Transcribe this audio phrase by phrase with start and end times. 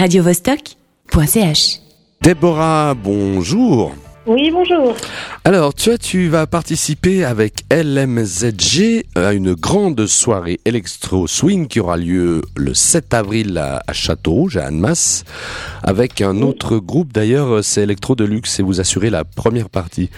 [0.00, 1.80] radiovostok.ch.
[2.22, 3.94] Déborah, bonjour.
[4.26, 4.96] Oui, bonjour.
[5.44, 11.98] Alors, toi, tu vas participer avec LMZG à une grande soirée électro swing qui aura
[11.98, 15.24] lieu le 7 avril à, à Châteaurouge, à Annemasse,
[15.82, 17.12] avec un autre groupe.
[17.12, 20.08] D'ailleurs, c'est Electro Deluxe et vous assurez la première partie.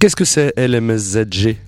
[0.00, 1.58] Qu'est-ce que c'est LMZG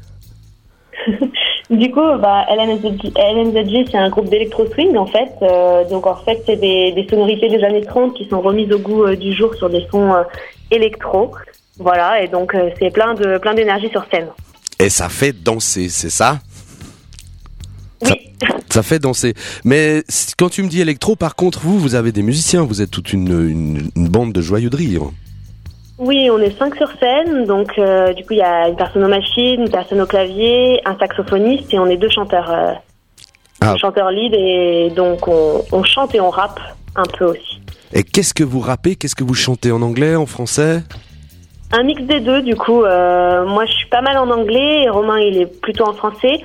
[1.71, 5.30] Du coup, bah, LMZG, LMZG, c'est un groupe d'électro swing en fait.
[5.43, 8.79] Euh, donc en fait, c'est des, des sonorités des années 30 qui sont remises au
[8.79, 10.25] goût euh, du jour sur des sons euh,
[10.72, 11.32] électro.
[11.79, 14.26] Voilà, et donc c'est plein de plein d'énergie sur scène.
[14.81, 16.40] Et ça fait danser, c'est ça?
[18.03, 18.32] Oui.
[18.71, 19.34] Ça fait danser.
[19.64, 20.04] Mais
[20.39, 23.12] quand tu me dis électro, par contre, vous, vous avez des musiciens, vous êtes toute
[23.12, 25.11] une, une, une bande de joyeux de rire.
[26.00, 29.04] Oui, on est cinq sur scène, donc euh, du coup il y a une personne
[29.04, 32.73] aux machines, une personne au clavier, un saxophoniste et on est deux chanteurs, euh,
[33.61, 33.77] Ah.
[33.77, 36.59] chanteurs lead et donc on, on chante et on rappe
[36.97, 37.61] un peu aussi.
[37.92, 38.97] Et qu'est-ce que vous rappez?
[38.97, 40.81] Qu'est-ce que vous chantez en anglais, en français?
[41.73, 42.83] Un mix des deux, du coup.
[42.83, 46.41] euh, moi, je suis pas mal en anglais et Romain, il est plutôt en français.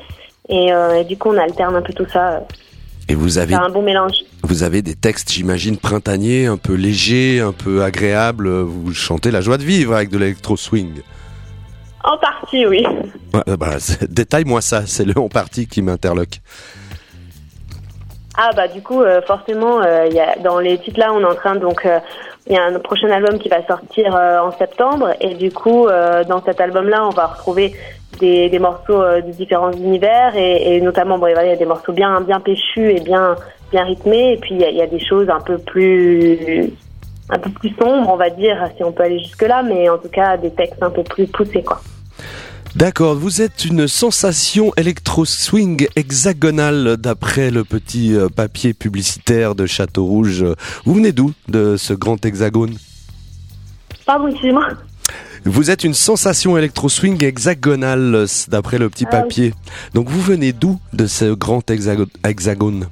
[0.49, 2.41] Et, euh, et du coup, on alterne un peu tout ça.
[3.07, 4.23] Et vous avez, C'est un bon mélange.
[4.43, 8.49] vous avez des textes, j'imagine, printaniers, un peu légers, un peu agréables.
[8.49, 11.01] Vous chantez la joie de vivre avec de l'électro swing.
[12.03, 12.85] En partie, oui.
[13.47, 13.77] Euh, bah,
[14.09, 16.39] Détaille-moi ça, c'est le en partie qui m'interloque.
[18.37, 21.25] Ah bah du coup, euh, forcément, euh, y a, dans les titres là, on est
[21.25, 21.99] en train donc euh,
[22.47, 25.87] il y a un prochain album qui va sortir en septembre et du coup,
[26.27, 27.73] dans cet album-là, on va retrouver
[28.19, 31.65] des, des morceaux euh, de différents univers et, et notamment, bon, il y a des
[31.65, 33.35] morceaux bien bien péchus et bien
[33.71, 36.71] bien rythmés et puis il y a, il y a des choses un peu plus
[37.29, 39.97] un peu plus sombres, on va dire, si on peut aller jusque là, mais en
[39.97, 41.81] tout cas des textes un peu plus poussés quoi.
[42.75, 50.03] D'accord, vous êtes une sensation électro-swing hexagonale d'après le petit euh, papier publicitaire de Château
[50.03, 50.45] Rouge.
[50.83, 52.75] Vous venez d'où de ce grand hexagone?
[54.05, 54.67] Pardon, excusez-moi.
[55.45, 59.21] Vous êtes une sensation électro-swing hexagonale d'après le petit Ah oui.
[59.21, 59.53] papier.
[59.93, 62.87] Donc vous venez d'où de ce grand hexago- hexagone?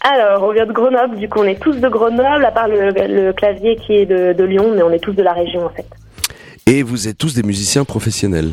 [0.00, 2.90] Alors, on vient de Grenoble, du coup on est tous de Grenoble, à part le,
[2.92, 5.70] le clavier qui est de, de Lyon, mais on est tous de la région en
[5.70, 5.86] fait.
[6.66, 8.52] Et vous êtes tous des musiciens professionnels?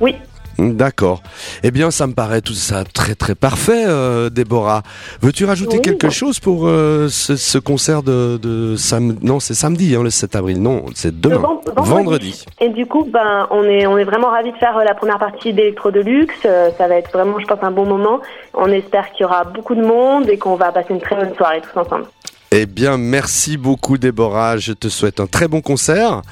[0.00, 0.16] Oui.
[0.58, 1.22] D'accord.
[1.62, 4.82] Eh bien, ça me paraît tout ça très très parfait, euh, Déborah.
[5.20, 5.82] Veux-tu rajouter Oui.
[5.82, 9.16] quelque chose pour euh, ce, ce concert de, de sam...
[9.22, 10.62] Non, c'est samedi, hein, le 7 avril.
[10.62, 11.36] Non, c'est demain.
[11.38, 12.44] Vend- vendredi.
[12.60, 15.18] Et du coup, ben, on est, on est vraiment ravis de faire euh, la première
[15.18, 16.34] partie d'Electro Deluxe.
[16.46, 18.20] Euh, ça va être vraiment, je pense, un bon moment.
[18.54, 21.34] On espère qu'il y aura beaucoup de monde et qu'on va passer une très bonne
[21.36, 22.06] soirée tous ensemble.
[22.52, 24.56] Eh bien, merci beaucoup, Déborah.
[24.56, 26.22] Je te souhaite un très bon concert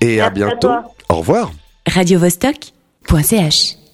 [0.00, 0.70] et à Merci à bientôt.
[1.08, 1.50] Au revoir.
[3.10, 3.87] radiovostok.ch.